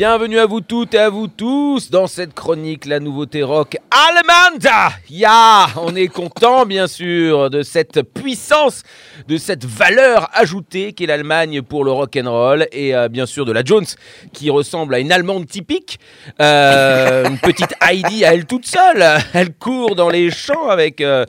Bienvenue 0.00 0.38
à 0.38 0.46
vous 0.46 0.62
toutes 0.62 0.94
et 0.94 0.98
à 0.98 1.10
vous 1.10 1.26
tous 1.28 1.90
dans 1.90 2.06
cette 2.06 2.32
chronique 2.32 2.86
La 2.86 3.00
Nouveauté 3.00 3.42
Rock 3.42 3.76
allemande. 3.90 4.66
Ya, 5.10 5.66
on 5.76 5.94
est 5.94 6.08
content 6.08 6.64
bien 6.64 6.86
sûr 6.86 7.50
de 7.50 7.60
cette 7.60 8.00
puissance, 8.00 8.82
de 9.28 9.36
cette 9.36 9.66
valeur 9.66 10.30
ajoutée 10.32 10.94
qu'est 10.94 11.04
l'Allemagne 11.04 11.60
pour 11.60 11.84
le 11.84 11.92
rock 11.92 12.16
and 12.16 12.30
roll 12.30 12.66
et 12.72 12.96
euh, 12.96 13.08
bien 13.10 13.26
sûr 13.26 13.44
de 13.44 13.52
la 13.52 13.62
Jones 13.62 13.84
qui 14.32 14.48
ressemble 14.48 14.94
à 14.94 15.00
une 15.00 15.12
Allemande 15.12 15.46
typique, 15.46 16.00
Euh, 16.40 17.28
une 17.28 17.38
petite 17.38 17.74
Heidi 17.86 18.24
à 18.24 18.32
elle 18.32 18.46
toute 18.46 18.64
seule. 18.64 19.04
Elle 19.34 19.52
court 19.52 19.96
dans 19.96 20.08
les 20.08 20.30
champs 20.30 20.70
avec. 20.70 21.02
euh, 21.02 21.26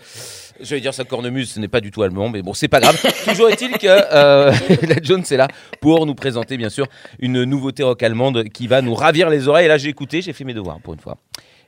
je 0.63 0.75
vais 0.75 0.81
dire 0.81 0.93
sa 0.93 1.03
cornemuse, 1.03 1.51
ce 1.51 1.59
n'est 1.59 1.67
pas 1.67 1.81
du 1.81 1.91
tout 1.91 2.03
allemand, 2.03 2.29
mais 2.29 2.41
bon, 2.41 2.53
c'est 2.53 2.67
pas 2.67 2.79
grave. 2.79 2.99
Toujours 3.27 3.49
est-il 3.49 3.71
que 3.77 3.88
euh, 3.88 4.51
la 4.87 4.95
Jones 5.01 5.23
est 5.29 5.37
là 5.37 5.47
pour 5.79 6.05
nous 6.05 6.15
présenter, 6.15 6.57
bien 6.57 6.70
sûr, 6.70 6.87
une 7.20 7.43
nouveauté 7.43 7.84
rock 7.84 8.01
allemande 8.03 8.45
qui 8.49 8.67
va 8.67 8.81
nous 8.81 8.93
ravir 8.93 9.29
les 9.29 9.47
oreilles. 9.47 9.65
Et 9.65 9.70
là, 9.70 9.77
j'ai 9.77 9.89
écouté, 9.89 10.21
j'ai 10.21 10.34
fait 10.34 10.43
mes 10.43 10.53
devoirs 10.53 10.79
pour 10.84 10.93
une 10.93 10.99
fois. 10.99 11.17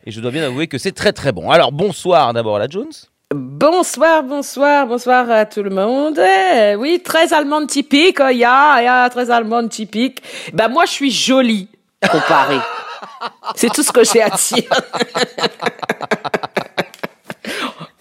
Et 0.05 0.11
je 0.11 0.19
dois 0.19 0.31
bien 0.31 0.43
avouer 0.43 0.67
que 0.67 0.77
c'est 0.77 0.91
très 0.91 1.13
très 1.13 1.31
bon. 1.31 1.49
Alors, 1.49 1.71
bonsoir 1.71 2.33
d'abord 2.33 2.59
la 2.59 2.67
Jones. 2.67 2.91
Bonsoir, 3.33 4.21
bonsoir, 4.21 4.85
bonsoir 4.85 5.29
à 5.31 5.45
tout 5.45 5.63
le 5.63 5.71
monde. 5.71 6.19
Eh, 6.19 6.75
oui, 6.75 7.01
très 7.03 7.33
allemande 7.33 7.67
typique, 7.67 8.19
oh, 8.19 8.29
ya, 8.29 8.81
ya, 8.83 9.09
très 9.09 9.31
allemande 9.31 9.69
typique. 9.69 10.21
Ben 10.53 10.67
moi, 10.67 10.85
je 10.85 10.91
suis 10.91 11.11
jolie 11.11 11.67
comparée. 12.11 12.59
C'est 13.55 13.71
tout 13.73 13.81
ce 13.81 13.91
que 13.91 14.03
j'ai 14.03 14.21
à 14.21 14.29
dire. 14.29 14.69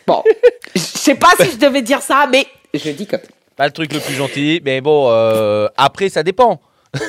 Bon, 0.06 0.22
je 0.74 0.80
sais 0.80 1.14
pas 1.14 1.30
si 1.40 1.52
je 1.52 1.56
devais 1.56 1.82
dire 1.82 2.02
ça, 2.02 2.26
mais 2.30 2.46
je 2.74 2.90
dis 2.90 3.06
comme. 3.06 3.20
Pas 3.56 3.66
le 3.66 3.72
truc 3.72 3.92
le 3.92 4.00
plus 4.00 4.14
gentil, 4.14 4.60
mais 4.64 4.80
bon, 4.80 5.08
euh, 5.10 5.68
après, 5.76 6.08
ça 6.08 6.22
dépend. 6.22 6.60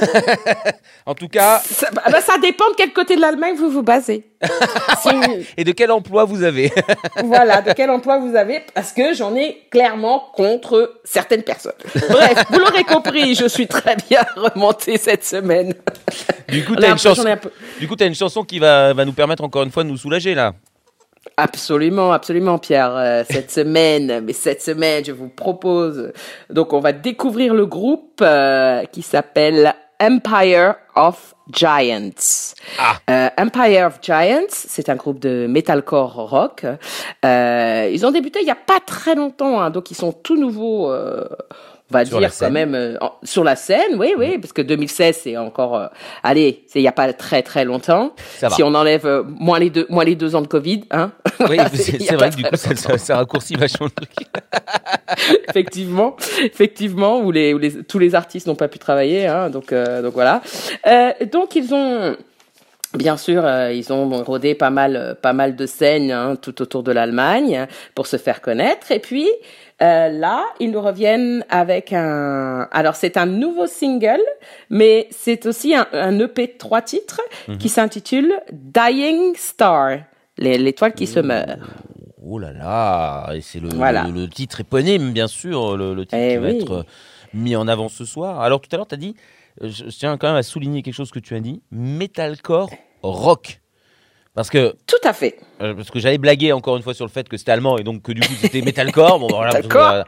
en 1.06 1.14
tout 1.14 1.28
cas, 1.28 1.60
Ça, 1.60 1.90
ben, 1.92 2.22
ça 2.22 2.38
dépend 2.38 2.70
de 2.70 2.76
quel 2.78 2.94
côté 2.94 3.16
de 3.18 3.22
l'Allemagne 3.22 3.56
vous 3.56 3.70
vous 3.70 3.84
basez. 3.84 4.26
Et 5.58 5.64
de 5.64 5.72
quel 5.74 5.92
emploi 5.92 6.24
vous 6.24 6.44
avez 6.44 6.72
voilà, 7.24 7.62
de 7.62 7.74
quel 7.74 7.90
emploi 7.90 8.18
vous 8.20 8.36
avez, 8.36 8.62
parce 8.74 8.94
que 8.94 9.14
j'en 9.14 9.36
ai 9.36 9.64
clairement 9.72 10.32
contre 10.34 11.00
certaines 11.04 11.44
personnes. 11.44 11.74
Bref, 12.10 12.46
vous 12.50 12.60
l'aurez 12.60 12.84
compris, 12.86 13.36
je 13.36 13.48
suis 13.48 13.68
très 13.68 13.96
bien 14.10 14.26
remontée 14.36 14.98
cette 14.98 15.26
semaine. 15.26 15.74
Du 16.48 16.64
coup, 16.64 16.74
On 16.74 16.78
a 16.78 16.82
t'as 16.82 16.88
une, 16.88 16.90
l'impression 16.90 17.10
chanson... 17.10 17.22
qu'on 17.24 17.28
est 17.28 17.32
un 17.32 17.38
peu- 17.38 17.96
t'as 17.98 18.08
une 18.08 18.16
chanson 18.16 18.44
qui 18.44 18.60
va, 18.60 18.94
va 18.94 19.06
nous 19.06 19.14
permettre 19.14 19.44
encore 19.44 19.64
une 19.64 19.72
fois 19.72 19.84
de 19.84 19.90
nous 19.90 19.98
soulager 19.98 20.34
là. 20.34 20.54
Absolument, 21.38 22.12
absolument, 22.12 22.58
Pierre. 22.58 22.96
Euh, 22.96 23.24
cette 23.30 23.52
semaine, 23.60 24.22
mais 24.24 24.34
cette 24.34 24.62
semaine, 24.62 25.04
je 25.04 25.12
vous 25.12 25.30
propose. 25.30 26.12
Donc, 26.50 26.74
on 26.74 26.80
va 26.80 26.94
découvrir 26.94 27.54
le 27.54 27.66
groupe 27.66 28.22
euh, 28.22 28.84
qui 28.92 29.02
s'appelle 29.02 29.74
Empire 30.00 30.76
of 30.96 31.34
Giants. 31.50 32.54
Ah. 32.78 32.98
Euh, 33.10 33.30
Empire 33.38 33.88
of 33.88 34.00
Giants, 34.02 34.48
c'est 34.50 34.90
un 34.90 34.96
groupe 34.96 35.20
de 35.20 35.48
metalcore 35.48 36.30
rock. 36.30 36.66
Euh, 37.26 37.90
ils 37.92 38.06
ont 38.06 38.12
débuté 38.12 38.40
il 38.42 38.48
y 38.48 38.52
a 38.52 38.56
pas 38.56 38.80
très 38.80 39.16
longtemps, 39.16 39.62
hein, 39.62 39.70
donc 39.70 39.92
ils 39.92 39.96
sont 39.96 40.12
tout 40.12 40.38
nouveaux. 40.38 40.94
On 41.94 42.00
va 42.00 42.06
Sur 42.06 42.20
dire 42.20 42.32
quand 42.38 42.52
même 42.52 42.76
euh, 42.76 42.96
en- 43.02 43.14
sur 43.24 43.44
la 43.44 43.56
scène, 43.56 43.96
oui, 43.98 44.14
oui, 44.18 44.38
parce 44.38 44.54
que 44.54 44.62
2016 44.62 45.20
c'est 45.24 45.38
encore, 45.38 45.76
euh, 45.78 45.88
allez, 46.24 46.64
c'est 46.68 46.80
il 46.80 46.84
y 46.84 46.88
a 46.88 46.92
pas 46.92 47.12
très 47.14 47.42
très 47.44 47.66
longtemps. 47.66 48.14
Ça 48.40 48.50
va. 48.50 48.56
Si 48.56 48.64
on 48.64 48.74
enlève 48.74 49.06
euh, 49.06 49.24
moins 49.26 49.60
les 49.60 49.70
deux, 49.70 49.86
moins 49.90 50.04
les 50.04 50.16
deux 50.16 50.36
ans 50.36 50.42
de 50.42 50.48
Covid, 50.48 50.84
hein. 50.92 51.12
Oui, 51.50 51.58
c'est 51.74 52.14
vrai 52.16 52.30
que 52.30 52.36
du 52.36 52.44
coup, 52.44 52.56
ça, 52.56 52.76
ça- 52.76 52.98
ça 52.98 53.16
raccourcit 53.18 53.56
vachement 53.56 53.88
le 53.88 53.92
truc. 53.92 54.28
effectivement, 55.50 56.16
effectivement, 56.44 57.20
où 57.20 57.32
les, 57.32 57.54
où 57.54 57.58
les 57.58 57.84
tous 57.84 58.00
les 58.00 58.16
artistes 58.16 58.48
n'ont 58.48 58.56
pas 58.56 58.68
pu 58.68 58.80
travailler, 58.80 59.28
hein, 59.28 59.50
donc 59.50 59.74
donc 59.74 60.14
voilà. 60.14 60.42
Donc 61.32 61.56
ils 61.56 61.74
ont 61.74 62.16
Bien 62.94 63.18
sûr, 63.18 63.44
euh, 63.44 63.72
ils 63.74 63.92
ont 63.92 64.08
rodé 64.24 64.54
pas 64.54 64.70
mal, 64.70 64.96
euh, 64.96 65.16
pas 65.16 65.34
mal 65.34 65.56
de 65.56 65.66
scènes 65.66 66.12
hein, 66.12 66.36
tout 66.40 66.62
autour 66.62 66.84
de 66.84 66.92
l'Allemagne 66.92 67.68
pour 67.96 68.06
se 68.06 68.18
faire 68.18 68.40
connaître. 68.40 68.92
Et 68.92 69.00
puis 69.00 69.28
euh, 69.82 70.10
là, 70.10 70.46
ils 70.60 70.70
nous 70.70 70.82
reviennent 70.82 71.44
avec 71.50 71.92
un. 71.92 72.68
Alors 72.72 72.96
c'est 72.96 73.18
un 73.18 73.26
nouveau 73.26 73.66
single, 73.66 74.22
mais 74.70 75.08
c'est 75.10 75.48
aussi 75.48 75.74
un, 75.74 75.88
un 75.94 76.20
EP 76.20 76.48
de 76.48 76.54
trois 76.60 76.82
titres 76.84 77.22
qui 77.60 77.68
s'intitule 77.68 78.32
Dying 78.52 79.36
Star, 79.38 79.98
l'étoile 80.38 80.94
qui 80.94 81.08
se 81.08 81.20
meurt. 81.20 81.58
Oh 82.26 82.38
là 82.40 82.54
là, 82.54 83.34
et 83.34 83.42
c'est 83.42 83.60
le, 83.60 83.70
Voilà. 83.70 84.04
le, 84.04 84.22
le 84.22 84.28
titre 84.30 84.62
éponyme, 84.62 85.12
bien 85.12 85.28
sûr, 85.28 85.76
le, 85.76 85.94
le 85.94 86.06
titre 86.06 86.16
Eh 86.18 86.36
qui 86.36 86.38
va 86.38 86.50
être 86.52 86.86
mis 87.34 87.56
en 87.56 87.68
avant 87.68 87.90
ce 87.90 88.06
soir. 88.06 88.40
Alors 88.40 88.62
tout 88.62 88.70
à 88.72 88.78
l'heure, 88.78 88.88
tu 88.88 88.94
as 88.96 88.98
dit, 88.98 89.16
je, 89.62 89.86
tiens 89.86 90.18
quand 90.18 90.28
même 90.28 90.36
à 90.38 90.44
souligner 90.44 90.82
quelque 90.82 90.94
chose 90.96 91.12
que 91.12 91.20
tu 91.20 91.36
as 91.36 91.40
dit, 91.40 91.62
metalcore 91.72 92.70
rock. 93.02 93.60
Parce 94.36 94.50
que, 94.50 94.76
Tout 94.88 94.96
à 95.04 95.14
fait. 95.14 95.38
euh, 95.62 95.76
parce 95.76 95.92
que 95.92 96.00
j'avais 96.00 96.18
blagué 96.18 96.52
encore 96.54 96.76
une 96.76 96.82
fois 96.82 96.96
sur 96.96 97.06
le 97.06 97.12
fait 97.12 97.30
que 97.30 97.38
c'était 97.38 97.52
allemand 97.52 97.78
et 97.78 97.84
donc 97.84 98.02
que 98.02 98.12
du 98.12 98.22
coup 98.22 98.34
c'était 98.40 98.62
metalcore. 98.66 99.20
Bon, 99.20 99.28
voilà, 99.28 99.54
Metalcore. 99.54 99.82
euh, 99.92 100.04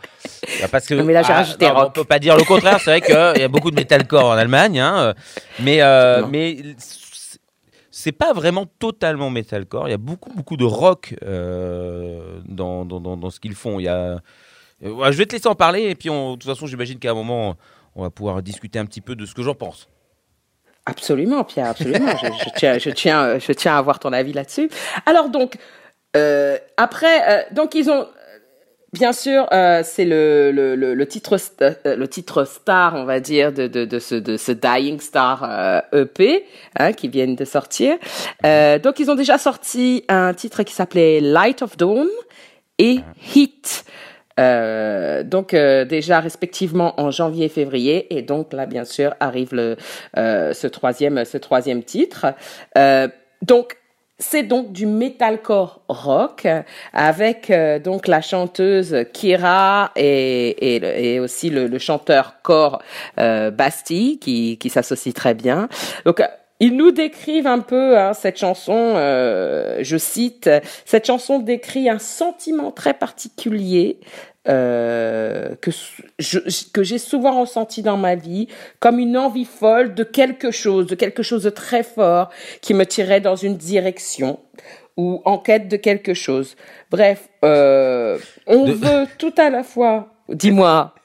bah, 0.62 0.68
parce 0.68 0.88
que, 0.88 0.96
Non, 0.96 1.04
mais 1.04 1.14
là, 1.14 1.22
j'ai 1.22 1.34
rajouté 1.34 1.68
non, 1.68 1.76
rock. 1.76 1.88
On 1.90 1.92
peut 1.92 2.06
pas 2.06 2.18
dire 2.18 2.36
le 2.36 2.44
contraire, 2.44 2.80
c'est 2.80 2.90
vrai 2.90 3.02
qu'il 3.02 3.14
y 3.14 3.44
a 3.44 3.48
beaucoup 3.48 3.70
de 3.70 3.76
metalcore 3.76 4.26
en 4.26 4.32
Allemagne, 4.32 4.80
hein, 4.80 4.98
euh, 4.98 5.14
mais, 5.60 5.82
euh, 5.82 6.26
mais 6.28 6.58
c'est- 7.92 8.12
pas 8.14 8.34
vraiment 8.34 8.66
totalement 8.80 9.30
metalcore. 9.30 9.88
Il 9.88 9.92
y 9.92 9.96
a 9.96 9.98
beaucoup, 9.98 10.32
beaucoup 10.34 10.58
de 10.58 10.66
rock 10.66 11.16
euh, 11.24 12.40
dans, 12.48 12.84
dans, 12.86 13.00
dans, 13.00 13.18
dans 13.18 13.30
ce 13.30 13.40
qu'ils 13.40 13.56
font. 13.56 13.80
Il 13.80 13.84
y 13.84 13.88
a, 13.88 14.20
euh, 14.84 14.90
ouais, 14.92 15.12
je 15.12 15.18
vais 15.18 15.26
te 15.26 15.36
laisser 15.36 15.48
en 15.48 15.56
parler 15.56 15.84
et 15.84 15.96
puis 15.96 16.10
on- 16.10 16.32
de 16.34 16.40
toute 16.40 16.50
façon, 16.52 16.66
j'imagine 16.68 16.98
qu'à 17.00 17.12
un 17.12 17.16
moment, 17.16 17.56
on 17.96 18.04
va 18.04 18.10
pouvoir 18.10 18.42
discuter 18.42 18.80
un 18.80 18.86
petit 18.86 19.02
peu 19.02 19.16
de 19.16 19.26
ce 19.26 19.34
que 19.34 19.42
j'en 19.42 19.56
pense. 19.56 19.88
Absolument, 20.86 21.44
Pierre, 21.44 21.70
absolument. 21.70 22.12
je, 22.22 22.28
je 22.28 22.50
tiens, 22.56 22.78
je, 22.78 22.90
tiens, 22.92 23.40
je 23.40 23.52
tiens 23.52 23.76
à 23.76 23.78
avoir 23.78 24.00
ton 24.00 24.14
avis 24.14 24.34
là-dessus. 24.34 24.70
Alors 25.06 25.30
donc, 25.30 25.58
euh, 26.16 26.58
après, 26.78 27.28
euh, 27.28 27.44
donc 27.52 27.74
ils 27.74 27.90
ont, 27.90 28.08
bien 28.94 29.12
sûr, 29.12 29.48
euh, 29.52 29.82
c'est 29.84 30.06
le, 30.06 30.52
le, 30.52 30.76
le, 30.76 30.94
le 30.94 31.08
titre, 31.08 31.38
le 31.86 32.08
titre 32.08 32.46
star, 32.46 32.96
on 32.96 33.06
va 33.06 33.20
dire, 33.20 33.52
de, 33.52 33.68
de, 33.68 33.86
de, 33.86 34.00
ce, 34.00 34.14
de 34.14 34.38
ce 34.38 34.52
Dying 34.52 35.00
Star 35.00 35.84
EP 35.92 36.46
hein, 36.78 36.94
qui 36.94 37.08
viennent 37.08 37.36
de 37.36 37.46
sortir. 37.46 37.98
Donc 38.44 39.00
ils 39.00 39.10
ont 39.10 39.16
déjà 39.16 39.38
sorti 39.38 40.06
un 40.08 40.34
titre 40.34 40.64
qui 40.64 40.74
s'appelait 40.74 41.20
Light 41.20 41.64
of 41.64 41.78
Dawn 41.78 42.08
et 42.78 43.00
Heat. 43.36 43.86
Euh, 44.38 45.24
donc 45.24 45.54
euh, 45.54 45.86
déjà 45.86 46.20
respectivement 46.20 47.00
en 47.00 47.10
janvier 47.10 47.46
et 47.46 47.50
février 47.50 48.14
et 48.18 48.22
donc 48.22 48.52
là 48.52 48.66
bien 48.66 48.84
sûr 48.84 49.14
arrive 49.22 49.54
le 49.56 49.78
euh, 50.18 50.54
ce 50.54 50.68
troisième 50.68 51.24
ce 51.24 51.38
troisième 51.38 51.84
titre 51.84 52.26
Euh, 52.78 53.08
donc 53.42 53.78
c'est 54.18 54.44
donc 54.44 54.72
du 54.74 54.86
metalcore 54.86 55.82
rock 55.88 56.48
avec 56.94 57.50
euh, 57.50 57.80
donc 57.80 58.08
la 58.08 58.22
chanteuse 58.22 59.06
Kira 59.14 59.92
et, 59.96 60.76
et, 60.76 61.14
et 61.14 61.20
aussi 61.20 61.50
le, 61.50 61.68
le 61.68 61.80
chanteur 61.80 62.36
core 62.42 62.82
euh, 63.20 63.52
Basti 63.52 64.20
qui, 64.20 64.58
qui 64.58 64.70
s'associe 64.70 65.14
très 65.14 65.34
bien. 65.34 65.70
Donc 66.06 66.22
ils 66.60 66.76
nous 66.76 66.92
décrivent 66.92 67.48
un 67.48 67.60
peu 67.60 67.98
hein, 67.98 68.14
cette 68.14 68.38
chanson, 68.38 68.74
euh, 68.96 69.80
je 69.82 69.98
cite, 69.98 70.50
cette 70.86 71.06
chanson 71.08 71.40
décrit 71.40 71.90
un 71.90 72.00
sentiment 72.00 72.72
très 72.72 72.94
particulier 72.94 74.00
euh, 74.48 75.56
que 75.60 75.72
je- 76.20 76.70
que 76.72 76.84
j'ai 76.84 77.00
souvent 77.00 77.42
ressenti 77.42 77.82
dans 77.82 77.98
ma 77.98 78.14
vie, 78.16 78.48
comme 78.80 79.00
une 79.00 79.18
envie 79.18 79.44
folle 79.46 79.96
de 79.96 80.04
quelque 80.04 80.52
chose, 80.52 80.86
de 80.86 80.94
quelque 80.96 81.24
chose 81.24 81.44
de 81.44 81.50
très 81.50 81.82
fort 81.82 82.30
qui 82.62 82.74
me 82.76 82.86
tirait 82.86 83.22
dans 83.22 83.36
une 83.36 83.58
direction 83.58 84.40
ou 84.98 85.22
en 85.26 85.40
quête 85.40 85.68
de 85.68 85.78
quelque 85.78 86.14
chose. 86.14 86.56
Bref, 86.92 87.28
euh, 87.44 88.18
on 88.48 88.66
De- 88.68 88.74
veut 88.74 89.08
tout 89.18 89.34
à 89.38 89.50
la 89.50 89.64
fois. 89.64 90.14
Dis-moi. 90.30 90.94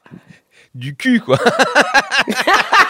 Du 0.75 0.95
cul, 0.95 1.19
quoi. 1.19 1.37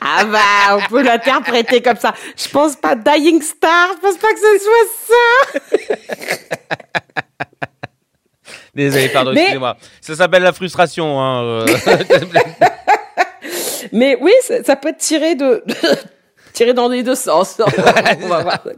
Ah 0.00 0.24
bah, 0.24 0.76
on 0.76 0.80
peut 0.88 1.02
l'interpréter 1.02 1.82
comme 1.82 1.96
ça. 1.96 2.14
Je 2.36 2.48
pense 2.48 2.76
pas 2.76 2.94
Dying 2.94 3.42
Star, 3.42 3.88
je 3.96 4.00
pense 4.00 4.16
pas 4.16 4.32
que 4.32 4.38
ce 4.40 4.58
soit 4.64 4.86
ça. 5.08 5.76
Désolé, 8.74 9.08
pardon, 9.08 9.32
Mais- 9.32 9.40
excusez-moi. 9.40 9.76
Ça 10.00 10.14
s'appelle 10.14 10.42
la 10.42 10.52
frustration. 10.52 11.20
Hein, 11.20 11.42
euh. 11.42 11.66
Mais 13.92 14.16
oui, 14.20 14.32
ça, 14.42 14.62
ça 14.62 14.76
peut 14.76 14.94
tirer 14.96 15.34
de, 15.34 15.64
tirer 16.52 16.72
dans 16.74 16.88
les 16.88 17.02
deux 17.02 17.14
sens. 17.16 17.60
On 17.60 18.26
va 18.28 18.42
voir. 18.42 18.58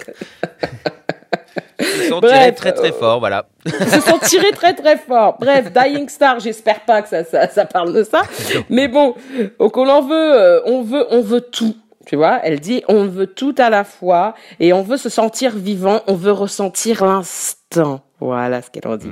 Ils 1.82 2.08
sont 2.08 2.20
Bref, 2.20 2.32
tirés 2.32 2.55
très 2.55 2.73
très 2.73 2.90
euh, 2.90 2.99
fort, 2.99 3.19
voilà. 3.20 3.46
Ils 3.67 3.73
se 3.88 4.00
sont 4.00 4.19
tirés 4.19 4.52
très 4.52 4.75
très 4.75 4.96
fort. 4.96 5.37
Bref, 5.40 5.73
Dying 5.73 6.08
Star, 6.08 6.40
j'espère 6.40 6.81
pas 6.81 7.02
que 7.02 7.08
ça, 7.08 7.25
ça, 7.25 7.49
ça 7.49 7.64
parle 7.64 7.93
de 7.93 8.02
ça. 8.02 8.23
Mais 8.69 8.88
bon, 8.88 9.14
donc 9.58 9.76
on 9.76 9.88
en 9.88 10.02
veut, 10.02 10.14
euh, 10.14 10.61
on 10.67 10.82
veut, 10.82 11.06
on 11.11 11.20
veut 11.20 11.40
tout. 11.40 11.76
Tu 12.06 12.17
vois, 12.17 12.40
elle 12.43 12.58
dit 12.58 12.82
on 12.88 13.06
veut 13.06 13.29
tout 13.29 13.55
à 13.58 13.70
la 13.70 13.84
fois 13.84 14.34
et 14.58 14.73
on 14.73 14.82
veut 14.82 14.96
se 14.96 15.08
sentir 15.08 15.56
vivant, 15.56 16.00
on 16.08 16.14
veut 16.14 16.32
ressentir 16.32 17.05
l'instant. 17.05 18.00
Voilà 18.22 18.62
ce 18.62 18.70
qu'elle 18.70 18.86
en 18.86 18.96
dit. 18.96 19.10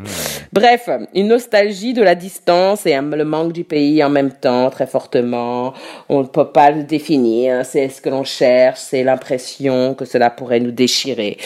Bref, 0.52 0.88
une 1.14 1.28
nostalgie 1.28 1.94
de 1.94 2.02
la 2.02 2.14
distance 2.14 2.86
et 2.86 2.94
le 2.96 3.24
manque 3.24 3.52
du 3.52 3.64
pays 3.64 4.02
en 4.04 4.08
même 4.08 4.32
temps, 4.32 4.70
très 4.70 4.86
fortement. 4.86 5.74
On 6.08 6.20
ne 6.20 6.26
peut 6.28 6.52
pas 6.52 6.70
le 6.70 6.84
définir. 6.84 7.66
C'est 7.66 7.88
ce 7.88 8.00
que 8.00 8.08
l'on 8.08 8.22
cherche, 8.22 8.78
c'est 8.78 9.02
l'impression 9.02 9.94
que 9.94 10.04
cela 10.04 10.30
pourrait 10.30 10.60
nous 10.60 10.70
déchirer. 10.70 11.38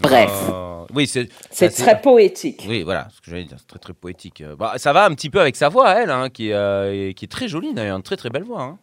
Bref, 0.00 0.30
Euh, 0.50 0.84
oui, 0.94 1.06
c'est 1.06 1.68
très 1.70 2.00
poétique. 2.00 2.64
Oui, 2.68 2.82
voilà, 2.82 3.08
ce 3.14 3.20
que 3.20 3.30
j'allais 3.30 3.44
dire, 3.44 3.58
c'est 3.58 3.66
très 3.68 3.78
très 3.78 3.92
poétique. 3.92 4.40
Euh, 4.40 4.56
Bah, 4.56 4.72
ça 4.76 4.92
va 4.92 5.04
un 5.04 5.14
petit 5.14 5.30
peu 5.30 5.40
avec 5.40 5.54
sa 5.56 5.68
voix, 5.68 5.92
elle, 6.02 6.10
hein, 6.10 6.28
qui, 6.30 6.50
est, 6.50 6.54
euh, 6.54 7.12
qui 7.12 7.24
est 7.24 7.28
très 7.28 7.46
jolie 7.48 7.74
d'ailleurs, 7.74 7.96
une 7.96 8.02
très 8.02 8.16
très 8.16 8.30
belle 8.30 8.44
voix. 8.44 8.62
hein. 8.62 8.78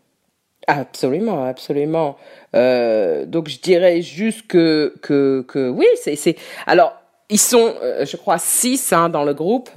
Absolument, 0.67 1.45
absolument. 1.45 2.17
Euh, 2.55 3.25
donc 3.27 3.49
je 3.49 3.59
dirais 3.59 4.01
juste 4.01 4.47
que 4.47 4.95
que 5.01 5.45
que 5.47 5.69
oui, 5.69 5.85
c'est 6.01 6.15
c'est. 6.15 6.35
Alors 6.65 6.93
ils 7.29 7.39
sont, 7.39 7.73
euh, 7.81 8.05
je 8.05 8.17
crois, 8.17 8.37
six 8.37 8.91
hein, 8.93 9.09
dans 9.09 9.23
le 9.23 9.33
groupe. 9.33 9.69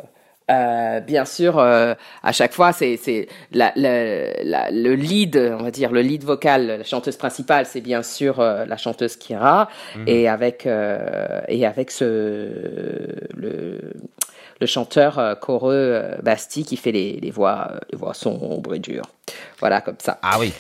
Euh, 0.51 1.01
bien 1.01 1.27
sûr, 1.27 1.59
euh, 1.59 1.95
à 2.23 2.33
chaque 2.33 2.55
fois, 2.55 2.73
c'est 2.73 3.29
la, 3.53 3.71
la, 3.77 4.43
la- 4.43 4.71
le 4.71 4.95
lead, 4.95 5.37
on 5.37 5.63
va 5.63 5.71
dire 5.71 5.93
le 5.93 6.01
lead 6.01 6.25
vocal, 6.25 6.67
la 6.79 6.85
chanteuse 6.85 7.17
principale, 7.19 7.67
c'est 7.67 7.83
bien 7.83 8.03
sûr 8.03 8.41
euh, 8.41 8.65
la 8.65 8.79
chanteuse 8.79 9.17
Kira, 9.17 9.69
et 10.07 10.27
avec 10.27 10.65
et 10.67 11.67
avec 11.67 11.91
ce 11.91 12.07
le 13.37 13.93
le 14.61 14.67
chanteur 14.67 15.39
choreux 15.41 16.03
Basti 16.23 16.65
qui 16.65 16.77
fait 16.79 16.93
les, 16.93 17.13
les 17.21 17.31
voix 17.31 17.73
les 17.93 17.99
voix 17.99 18.15
sombres 18.15 18.75
et 18.75 18.79
dures. 18.79 19.11
Voilà 19.61 19.83
comme 19.83 19.97
ça. 19.99 20.19
Ah 20.23 20.39
oui. 20.41 20.53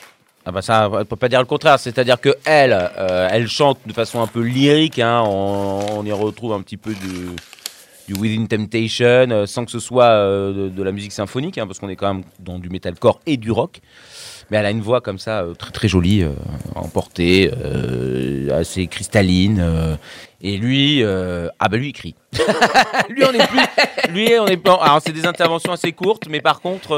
Ah 0.48 0.50
bah 0.50 0.62
ça, 0.62 0.88
on 0.90 1.04
peut 1.04 1.16
pas 1.16 1.28
dire 1.28 1.40
le 1.40 1.44
contraire. 1.44 1.78
C'est-à-dire 1.78 2.18
que 2.18 2.34
elle, 2.46 2.72
euh, 2.72 3.28
elle 3.30 3.48
chante 3.48 3.80
de 3.84 3.92
façon 3.92 4.22
un 4.22 4.26
peu 4.26 4.40
lyrique. 4.40 4.98
hein, 4.98 5.22
on, 5.26 6.02
y 6.06 6.12
retrouve 6.12 6.54
un 6.54 6.62
petit 6.62 6.78
peu 6.78 6.94
de, 6.94 7.36
du 8.08 8.18
Within 8.18 8.46
Temptation, 8.46 9.30
euh, 9.30 9.44
sans 9.44 9.66
que 9.66 9.70
ce 9.70 9.78
soit 9.78 10.06
euh, 10.06 10.54
de, 10.54 10.68
de 10.70 10.82
la 10.82 10.90
musique 10.90 11.12
symphonique, 11.12 11.58
hein, 11.58 11.66
parce 11.66 11.78
qu'on 11.78 11.90
est 11.90 11.96
quand 11.96 12.14
même 12.14 12.24
dans 12.38 12.58
du 12.58 12.70
metalcore 12.70 13.20
et 13.26 13.36
du 13.36 13.50
rock. 13.50 13.82
Mais 14.50 14.56
elle 14.56 14.66
a 14.66 14.70
une 14.70 14.80
voix 14.80 15.00
comme 15.00 15.18
ça, 15.18 15.42
euh, 15.42 15.54
très 15.54 15.72
très 15.72 15.88
jolie, 15.88 16.22
euh, 16.22 16.30
emportée, 16.74 17.50
euh, 17.64 18.58
assez 18.58 18.86
cristalline. 18.86 19.98
et 20.40 20.56
lui, 20.56 21.02
ah 21.04 21.68
bah 21.68 21.76
lui 21.76 21.88
il 21.88 21.92
crie. 21.92 22.14
lui 23.10 23.24
on 23.24 23.32
est 23.32 23.46
plus, 23.46 24.12
lui 24.12 24.28
on 24.38 24.46
est. 24.46 24.66
Alors 24.66 25.00
c'est 25.04 25.12
des 25.12 25.26
interventions 25.26 25.72
assez 25.72 25.92
courtes, 25.92 26.28
mais 26.30 26.40
par 26.40 26.60
contre, 26.60 26.90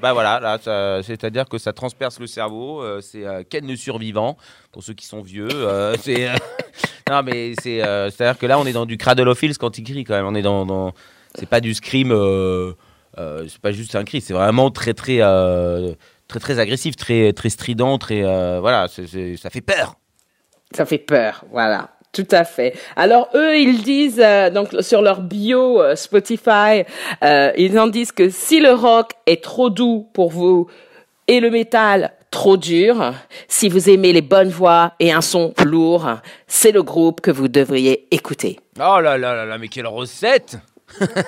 bah 0.00 0.12
voilà, 0.12 0.40
là, 0.40 1.02
c'est-à-dire 1.02 1.46
que 1.48 1.56
ça 1.58 1.72
transperce 1.72 2.20
le 2.20 2.26
cerveau. 2.26 2.82
c'est 3.00 3.24
Ken 3.48 3.66
le 3.66 3.76
survivant 3.76 4.36
pour 4.72 4.82
ceux 4.82 4.94
qui 4.94 5.06
sont 5.06 5.22
vieux. 5.22 5.48
c'est 6.02 6.28
non 7.10 7.22
mais 7.22 7.54
c'est, 7.62 7.78
c'est-à-dire 7.80 8.36
que 8.38 8.46
là 8.46 8.58
on 8.58 8.66
est 8.66 8.72
dans 8.72 8.86
du 8.86 8.98
Cradle 8.98 9.28
of 9.28 9.38
Filth 9.38 9.56
quand 9.58 9.78
il 9.78 9.84
crie 9.84 10.04
quand 10.04 10.14
même. 10.14 10.26
On 10.26 10.34
est 10.34 10.42
dans, 10.42 10.66
dans- 10.66 10.92
c'est 11.34 11.48
pas 11.48 11.60
du 11.60 11.72
scream. 11.72 12.08
c'est 13.16 13.58
pas 13.62 13.72
juste 13.72 13.94
un 13.94 14.04
cri, 14.04 14.20
c'est 14.20 14.34
vraiment 14.34 14.70
très 14.70 14.92
très 14.94 15.20
très 16.28 16.40
très 16.40 16.58
agressif, 16.58 16.96
très 16.96 17.32
très 17.32 17.48
strident, 17.48 17.98
très 17.98 18.22
euh, 18.22 18.60
voilà, 18.60 18.86
ça 18.88 19.50
fait 19.50 19.60
peur. 19.60 19.94
Ça 20.72 20.84
fait 20.84 20.98
peur, 20.98 21.44
voilà. 21.50 21.90
Tout 22.12 22.28
à 22.30 22.44
fait. 22.44 22.74
Alors 22.96 23.28
eux, 23.34 23.56
ils 23.58 23.82
disent 23.82 24.20
euh, 24.22 24.50
donc 24.50 24.68
sur 24.80 25.02
leur 25.02 25.20
bio 25.20 25.80
euh, 25.80 25.94
Spotify, 25.94 26.84
ils 27.22 27.78
en 27.78 27.86
disent 27.86 28.12
que 28.12 28.30
si 28.30 28.60
le 28.60 28.72
rock 28.72 29.12
est 29.26 29.42
trop 29.42 29.70
doux 29.70 30.08
pour 30.14 30.30
vous 30.30 30.68
et 31.26 31.40
le 31.40 31.50
métal 31.50 32.12
trop 32.30 32.56
dur, 32.56 33.12
si 33.46 33.68
vous 33.68 33.88
aimez 33.88 34.12
les 34.12 34.22
bonnes 34.22 34.48
voix 34.48 34.92
et 35.00 35.12
un 35.12 35.20
son 35.20 35.54
lourd, 35.64 36.08
c'est 36.46 36.72
le 36.72 36.82
groupe 36.82 37.20
que 37.20 37.30
vous 37.30 37.48
devriez 37.48 38.06
écouter. 38.14 38.58
Oh 38.78 39.00
là 39.00 39.16
là 39.18 39.34
là 39.34 39.44
là, 39.44 39.58
mais 39.58 39.68
quelle 39.68 39.86
recette 39.86 40.58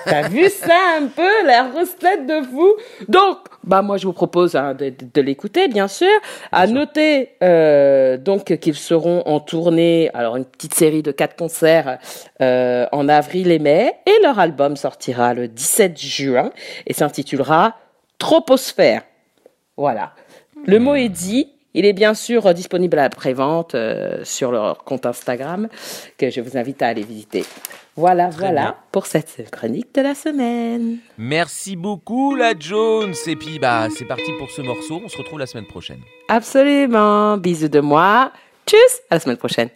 T'as 0.05 0.27
vu 0.27 0.49
ça 0.49 0.97
un 0.99 1.07
peu, 1.07 1.45
la 1.45 1.69
recette 1.69 2.25
de 2.25 2.41
fou? 2.43 2.73
Donc, 3.07 3.37
bah 3.63 3.81
moi 3.81 3.97
je 3.97 4.05
vous 4.07 4.13
propose 4.13 4.55
hein, 4.55 4.73
de, 4.75 5.21
l'écouter, 5.21 5.67
bien 5.67 5.87
sûr. 5.87 6.11
À 6.51 6.67
noter 6.67 7.29
euh, 7.43 8.17
donc 8.17 8.57
qu'ils 8.57 8.75
seront 8.75 9.21
en 9.25 9.39
tournée, 9.39 10.09
alors 10.13 10.35
une 10.35 10.45
petite 10.45 10.73
série 10.73 11.03
de 11.03 11.11
quatre 11.11 11.35
concerts 11.35 11.99
euh, 12.41 12.85
en 12.91 13.07
avril 13.07 13.51
et 13.51 13.59
mai, 13.59 13.93
et 14.05 14.23
leur 14.23 14.39
album 14.39 14.75
sortira 14.75 15.33
le 15.33 15.47
17 15.47 15.99
juin 15.99 16.51
et 16.87 16.93
s'intitulera 16.93 17.75
Troposphère. 18.17 19.03
Voilà. 19.77 20.13
Le 20.65 20.79
mot 20.79 20.95
est 20.95 21.09
dit. 21.09 21.49
Il 21.73 21.85
est 21.85 21.93
bien 21.93 22.13
sûr 22.13 22.47
euh, 22.47 22.53
disponible 22.53 22.97
à 22.99 23.03
la 23.03 23.09
prévente 23.09 23.75
euh, 23.75 24.23
sur 24.23 24.51
leur 24.51 24.83
compte 24.83 25.05
Instagram 25.05 25.67
que 26.17 26.29
je 26.29 26.41
vous 26.41 26.57
invite 26.57 26.81
à 26.81 26.87
aller 26.87 27.03
visiter. 27.03 27.45
Voilà, 27.95 28.29
voilà 28.29 28.61
bien. 28.61 28.75
pour 28.91 29.05
cette 29.05 29.49
chronique 29.51 29.93
de 29.93 30.01
la 30.01 30.15
semaine. 30.15 30.97
Merci 31.17 31.75
beaucoup 31.75 32.35
la 32.35 32.53
Jones 32.57 33.13
et 33.27 33.35
puis 33.35 33.59
bah 33.59 33.87
c'est 33.95 34.05
parti 34.05 34.31
pour 34.39 34.49
ce 34.49 34.61
morceau. 34.61 35.01
On 35.03 35.09
se 35.09 35.17
retrouve 35.17 35.39
la 35.39 35.47
semaine 35.47 35.67
prochaine. 35.67 35.99
Absolument. 36.29 37.37
Bisous 37.37 37.67
de 37.67 37.81
moi. 37.81 38.31
Tchuss. 38.65 39.01
À 39.09 39.15
la 39.15 39.19
semaine 39.19 39.37
prochaine. 39.37 39.69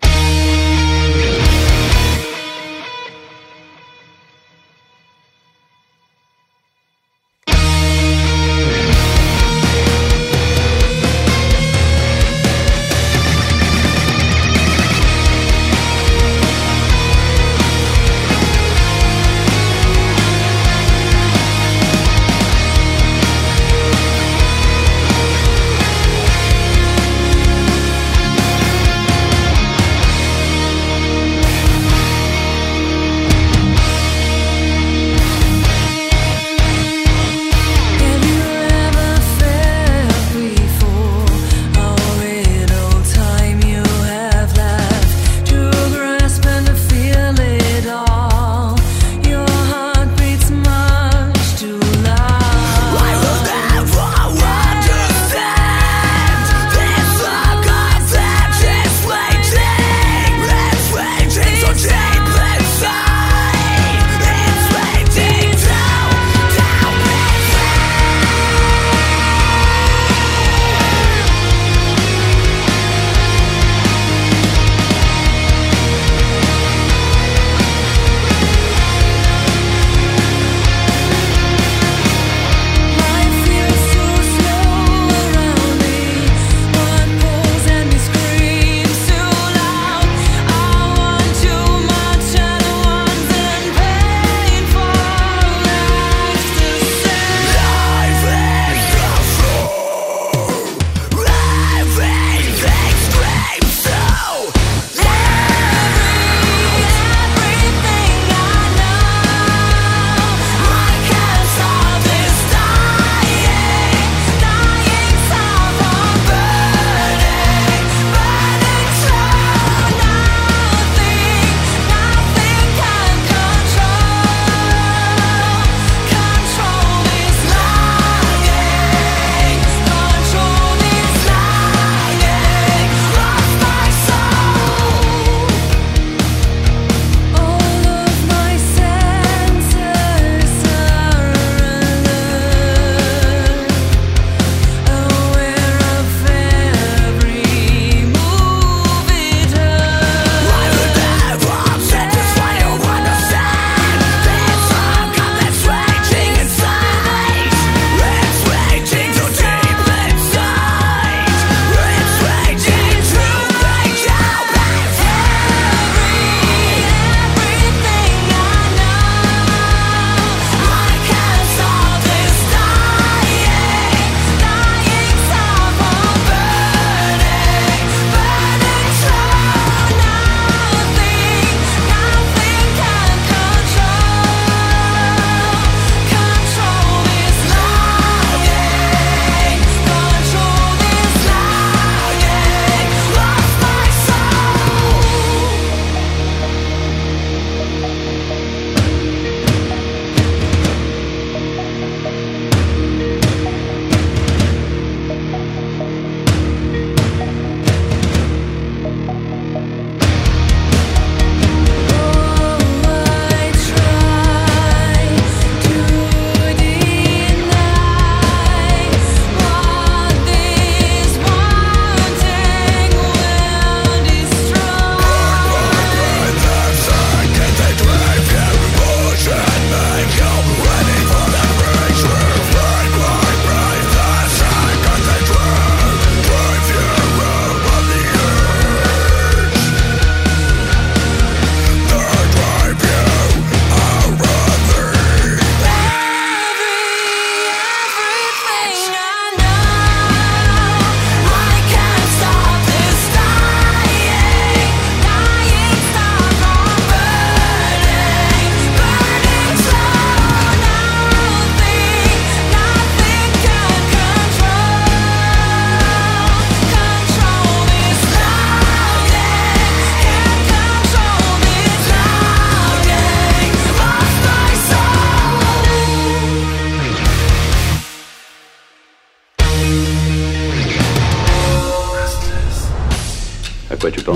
Penses 283.91 284.07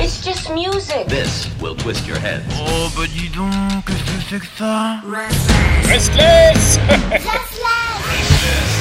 It's 0.00 0.22
just 0.24 0.52
music. 0.52 1.06
This 1.06 1.48
will 1.60 1.74
twist 1.74 2.06
your 2.06 2.18
head. 2.18 2.42
Oh 2.52 2.92
bah 2.96 3.06
dis 3.06 3.30
donc, 3.30 3.84
qu'est-ce 3.86 4.04
que 4.04 4.22
c'est 4.28 4.40
que 4.40 4.46
ça? 4.58 5.00
Restless. 5.06 6.78
Restless 7.10 8.75